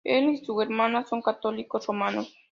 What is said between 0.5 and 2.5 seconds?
hermana son Católicos romanos.